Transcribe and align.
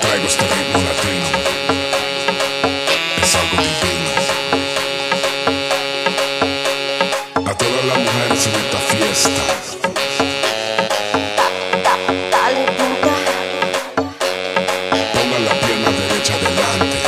traigo 0.00 0.26
este 0.26 0.44
ritmo 0.44 0.78
latino. 0.88 1.28
Es 3.22 3.34
algo 3.34 3.56
divino. 3.56 4.10
A 7.50 7.54
todas 7.54 7.84
las 7.84 7.98
mujeres 7.98 8.46
en 8.46 8.54
esta 8.54 8.78
fiesta. 8.90 9.42
Dale 12.30 12.64
Pongan 15.14 15.44
la 15.44 15.54
pierna 15.60 15.90
derecha 15.90 16.34
adelante. 16.34 16.98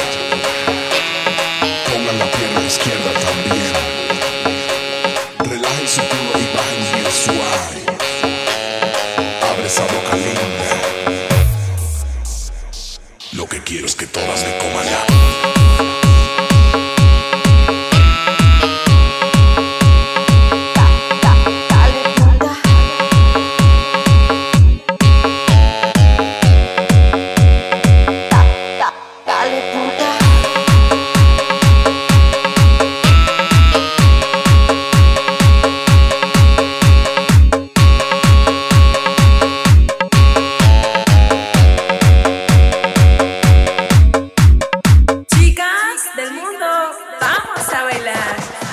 Pongan 1.88 2.18
la 2.18 2.26
pierna 2.26 2.60
izquierda 2.66 3.10
también. 3.26 3.72
Relajen 5.50 5.88
su 5.88 6.00
culo 6.00 6.32
y 6.38 6.46
bajen 6.56 6.82
bien 6.92 7.10
suave. 7.24 7.80
Abre 9.50 9.66
esa 9.66 9.82
boca 9.82 10.16
linda. 10.16 10.81
Que 13.52 13.60
quiero 13.60 13.84
es 13.84 13.94
que 13.94 14.06
todas 14.06 14.42
me 14.46 14.56
coman 14.56 14.86
ya. 14.86 15.21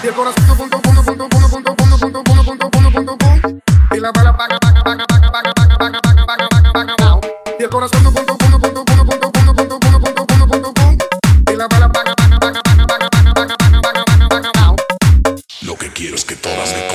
Y 0.02 0.08
el 0.08 0.14
punto, 0.14 0.32
punto, 0.56 0.56
punto, 0.56 1.04
punto, 1.04 1.28
punto, 1.28 1.60
punto, 1.60 1.98
punto, 2.00 2.24
punto, 2.24 2.70
punto, 2.72 3.16
punto. 3.18 3.18
Y 3.92 4.00
la 4.00 4.12
bala 4.12 4.38
paga, 4.38 4.58
paga, 4.58 4.82
paga, 4.82 5.06
paga, 5.06 5.30
paga, 5.30 5.54
paga, 5.54 5.76
paga, 5.76 6.02
paga, 6.26 6.32
paga. 6.72 7.16
Lo 15.64 15.76
que 15.76 15.92
quiero 15.92 16.16
es 16.16 16.24
que 16.24 16.38
todas 16.38 16.74
me 16.74 16.88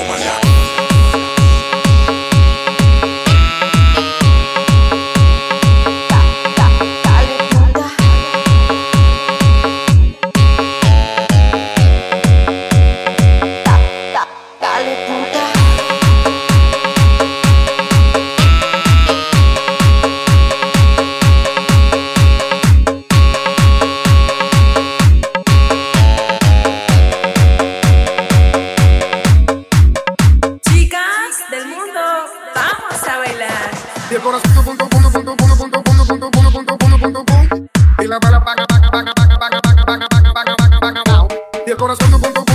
Y 34.15 34.17
el 34.17 34.23
corazón 34.23 34.65
punto, 34.65 34.89
punto, 34.89 35.11
punto, 35.11 35.37
punto, 35.37 35.57
punto, 35.57 35.83
punto, 35.83 36.05
punto, 36.07 36.31
punto, 36.31 36.79
punto, 36.79 36.79
punto, 36.79 37.25
punto, 37.25 37.67
Y 37.99 38.07
la 38.07 38.21
bala 38.21 38.45
paga, 38.45 38.65
paga, 38.65 38.89
paga, 38.89 39.13
paga, 39.13 39.39
paga, 39.41 39.61
paga, 39.61 39.85
paga, 39.85 40.07
paga, 40.33 40.57
paga, 40.81 41.03
paga, 41.03 41.29
Y 41.67 41.71
el 41.71 41.77
corazón 41.77 42.11
punto, 42.13 42.31
punto. 42.31 42.54